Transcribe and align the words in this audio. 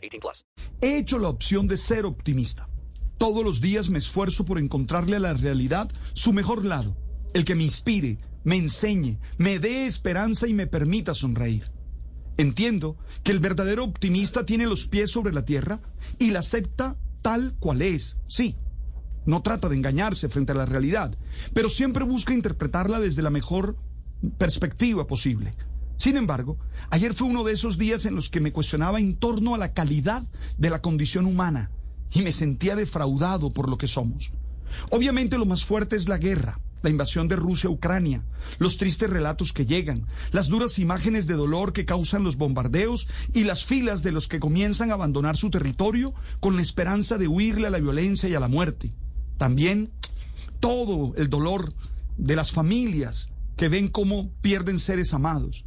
18 0.00 0.20
plus. 0.20 0.44
He 0.80 0.98
hecho 0.98 1.18
la 1.18 1.28
opción 1.28 1.68
de 1.68 1.76
ser 1.76 2.06
optimista. 2.06 2.68
Todos 3.18 3.44
los 3.44 3.60
días 3.60 3.90
me 3.90 3.98
esfuerzo 3.98 4.44
por 4.44 4.58
encontrarle 4.58 5.16
a 5.16 5.20
la 5.20 5.34
realidad 5.34 5.90
su 6.12 6.32
mejor 6.32 6.64
lado, 6.64 6.96
el 7.34 7.44
que 7.44 7.54
me 7.54 7.64
inspire, 7.64 8.18
me 8.44 8.56
enseñe, 8.56 9.18
me 9.36 9.58
dé 9.58 9.86
esperanza 9.86 10.48
y 10.48 10.54
me 10.54 10.66
permita 10.66 11.14
sonreír. 11.14 11.70
Entiendo 12.38 12.96
que 13.22 13.32
el 13.32 13.40
verdadero 13.40 13.84
optimista 13.84 14.46
tiene 14.46 14.66
los 14.66 14.86
pies 14.86 15.10
sobre 15.10 15.34
la 15.34 15.44
tierra 15.44 15.80
y 16.18 16.30
la 16.30 16.38
acepta 16.38 16.96
tal 17.20 17.54
cual 17.58 17.82
es, 17.82 18.16
sí 18.26 18.56
no 19.26 19.42
trata 19.42 19.68
de 19.68 19.76
engañarse 19.76 20.28
frente 20.28 20.52
a 20.52 20.56
la 20.56 20.66
realidad, 20.66 21.16
pero 21.54 21.68
siempre 21.68 22.04
busca 22.04 22.34
interpretarla 22.34 23.00
desde 23.00 23.22
la 23.22 23.30
mejor 23.30 23.76
perspectiva 24.38 25.06
posible. 25.06 25.54
Sin 26.00 26.16
embargo, 26.16 26.56
ayer 26.88 27.12
fue 27.12 27.28
uno 27.28 27.44
de 27.44 27.52
esos 27.52 27.76
días 27.76 28.06
en 28.06 28.14
los 28.14 28.30
que 28.30 28.40
me 28.40 28.52
cuestionaba 28.52 29.00
en 29.00 29.16
torno 29.16 29.54
a 29.54 29.58
la 29.58 29.74
calidad 29.74 30.22
de 30.56 30.70
la 30.70 30.80
condición 30.80 31.26
humana 31.26 31.70
y 32.10 32.22
me 32.22 32.32
sentía 32.32 32.74
defraudado 32.74 33.50
por 33.50 33.68
lo 33.68 33.76
que 33.76 33.86
somos. 33.86 34.32
Obviamente 34.90 35.36
lo 35.36 35.44
más 35.44 35.62
fuerte 35.66 35.96
es 35.96 36.08
la 36.08 36.16
guerra, 36.16 36.58
la 36.80 36.88
invasión 36.88 37.28
de 37.28 37.36
Rusia 37.36 37.68
a 37.68 37.72
Ucrania, 37.74 38.24
los 38.58 38.78
tristes 38.78 39.10
relatos 39.10 39.52
que 39.52 39.66
llegan, 39.66 40.06
las 40.32 40.48
duras 40.48 40.78
imágenes 40.78 41.26
de 41.26 41.34
dolor 41.34 41.74
que 41.74 41.84
causan 41.84 42.24
los 42.24 42.36
bombardeos 42.36 43.06
y 43.34 43.44
las 43.44 43.66
filas 43.66 44.02
de 44.02 44.12
los 44.12 44.26
que 44.26 44.40
comienzan 44.40 44.90
a 44.90 44.94
abandonar 44.94 45.36
su 45.36 45.50
territorio 45.50 46.14
con 46.40 46.56
la 46.56 46.62
esperanza 46.62 47.18
de 47.18 47.28
huirle 47.28 47.66
a 47.66 47.70
la 47.70 47.78
violencia 47.78 48.26
y 48.26 48.34
a 48.34 48.40
la 48.40 48.48
muerte. 48.48 48.94
También 49.36 49.90
todo 50.60 51.12
el 51.16 51.28
dolor 51.28 51.74
de 52.16 52.36
las 52.36 52.52
familias 52.52 53.28
que 53.58 53.68
ven 53.68 53.88
cómo 53.88 54.30
pierden 54.40 54.78
seres 54.78 55.12
amados. 55.12 55.66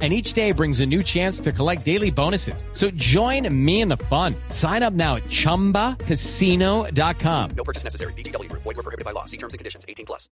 and 0.00 0.14
each 0.14 0.32
day 0.32 0.52
brings 0.52 0.80
a 0.80 0.86
new 0.86 1.02
chance 1.02 1.40
to 1.40 1.52
collect 1.52 1.84
daily 1.84 2.10
bonuses. 2.10 2.64
So 2.72 2.90
join 2.92 3.46
me 3.52 3.82
in 3.82 3.88
the 3.88 3.98
fun. 4.08 4.34
Sign 4.48 4.82
up 4.82 4.94
now 4.94 5.16
at 5.16 5.24
ChumbaCasino.com. 5.24 7.50
No 7.54 7.64
purchase 7.64 7.84
necessary. 7.84 8.14
BGW. 8.14 8.50
Void 8.52 8.64
were 8.64 8.82
prohibited 8.82 9.04
by 9.04 9.12
law. 9.12 9.26
See 9.26 9.36
terms 9.36 9.52
and 9.52 9.58
conditions. 9.58 9.84
18 9.86 10.06
plus. 10.06 10.30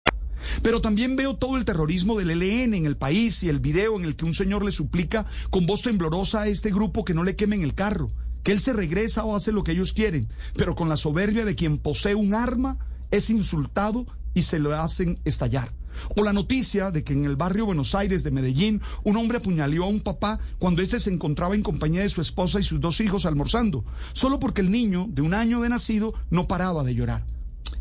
Pero 0.61 0.81
también 0.81 1.15
veo 1.15 1.35
todo 1.35 1.57
el 1.57 1.65
terrorismo 1.65 2.17
del 2.17 2.31
ELN 2.31 2.73
en 2.73 2.85
el 2.85 2.97
país 2.97 3.43
y 3.43 3.49
el 3.49 3.59
video 3.59 3.97
en 3.97 4.05
el 4.05 4.15
que 4.15 4.25
un 4.25 4.33
señor 4.33 4.63
le 4.63 4.71
suplica 4.71 5.25
con 5.49 5.65
voz 5.65 5.81
temblorosa 5.81 6.41
a 6.41 6.47
este 6.47 6.71
grupo 6.71 7.03
que 7.03 7.13
no 7.13 7.23
le 7.23 7.35
quemen 7.35 7.63
el 7.63 7.73
carro, 7.73 8.11
que 8.43 8.51
él 8.51 8.59
se 8.59 8.73
regresa 8.73 9.23
o 9.23 9.35
hace 9.35 9.51
lo 9.51 9.63
que 9.63 9.71
ellos 9.71 9.93
quieren, 9.93 10.29
pero 10.55 10.75
con 10.75 10.89
la 10.89 10.97
soberbia 10.97 11.45
de 11.45 11.55
quien 11.55 11.79
posee 11.79 12.15
un 12.15 12.33
arma 12.33 12.77
es 13.11 13.29
insultado 13.29 14.05
y 14.33 14.43
se 14.43 14.59
lo 14.59 14.75
hacen 14.75 15.19
estallar. 15.25 15.71
O 16.15 16.23
la 16.23 16.33
noticia 16.33 16.91
de 16.91 17.03
que 17.03 17.13
en 17.13 17.25
el 17.25 17.35
barrio 17.35 17.65
Buenos 17.65 17.95
Aires 17.95 18.23
de 18.23 18.31
Medellín 18.31 18.81
un 19.03 19.17
hombre 19.17 19.37
apuñaleó 19.37 19.85
a 19.85 19.87
un 19.87 20.01
papá 20.01 20.39
cuando 20.59 20.81
éste 20.81 20.99
se 20.99 21.11
encontraba 21.11 21.55
en 21.55 21.63
compañía 21.63 22.01
de 22.01 22.09
su 22.09 22.21
esposa 22.21 22.59
y 22.59 22.63
sus 22.63 22.79
dos 22.79 22.99
hijos 23.01 23.25
almorzando, 23.25 23.85
solo 24.13 24.39
porque 24.39 24.61
el 24.61 24.71
niño 24.71 25.07
de 25.09 25.21
un 25.21 25.33
año 25.33 25.61
de 25.61 25.69
nacido 25.69 26.13
no 26.29 26.47
paraba 26.47 26.83
de 26.83 26.95
llorar. 26.95 27.25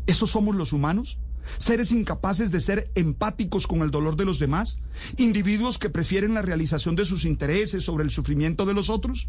¿Esos 0.07 0.31
somos 0.31 0.55
los 0.55 0.73
humanos? 0.73 1.17
seres 1.57 1.91
incapaces 1.91 2.51
de 2.51 2.59
ser 2.59 2.91
empáticos 2.95 3.67
con 3.67 3.81
el 3.81 3.91
dolor 3.91 4.15
de 4.15 4.25
los 4.25 4.39
demás, 4.39 4.79
individuos 5.17 5.77
que 5.77 5.89
prefieren 5.89 6.33
la 6.33 6.41
realización 6.41 6.95
de 6.95 7.05
sus 7.05 7.25
intereses 7.25 7.83
sobre 7.83 8.03
el 8.03 8.11
sufrimiento 8.11 8.65
de 8.65 8.73
los 8.73 8.89
otros. 8.89 9.27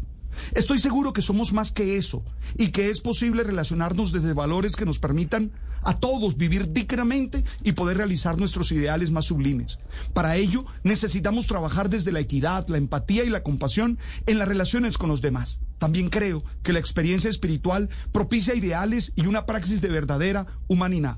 Estoy 0.53 0.79
seguro 0.79 1.13
que 1.13 1.21
somos 1.21 1.53
más 1.53 1.71
que 1.71 1.97
eso 1.97 2.23
y 2.57 2.69
que 2.69 2.89
es 2.89 3.01
posible 3.01 3.43
relacionarnos 3.43 4.11
desde 4.11 4.33
valores 4.33 4.75
que 4.75 4.85
nos 4.85 4.99
permitan 4.99 5.51
a 5.83 5.99
todos 5.99 6.37
vivir 6.37 6.73
dignamente 6.73 7.43
y 7.63 7.73
poder 7.73 7.97
realizar 7.97 8.37
nuestros 8.37 8.71
ideales 8.71 9.11
más 9.11 9.25
sublimes. 9.25 9.79
Para 10.13 10.35
ello 10.35 10.65
necesitamos 10.83 11.47
trabajar 11.47 11.89
desde 11.89 12.11
la 12.11 12.19
equidad, 12.19 12.67
la 12.67 12.77
empatía 12.77 13.23
y 13.23 13.29
la 13.29 13.43
compasión 13.43 13.97
en 14.25 14.39
las 14.39 14.47
relaciones 14.47 14.97
con 14.97 15.09
los 15.09 15.21
demás. 15.21 15.59
También 15.77 16.09
creo 16.09 16.43
que 16.63 16.73
la 16.73 16.79
experiencia 16.79 17.29
espiritual 17.29 17.89
propicia 18.11 18.55
ideales 18.55 19.13
y 19.15 19.27
una 19.27 19.45
praxis 19.45 19.81
de 19.81 19.89
verdadera 19.89 20.47
humanidad. 20.67 21.17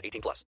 18 0.03 0.21
plus. 0.21 0.45